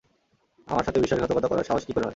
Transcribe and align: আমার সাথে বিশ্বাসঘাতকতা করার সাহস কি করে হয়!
আমার 0.67 0.83
সাথে 0.83 0.99
বিশ্বাসঘাতকতা 0.99 1.47
করার 1.47 1.65
সাহস 1.65 1.83
কি 1.85 1.93
করে 1.93 2.03
হয়! 2.03 2.09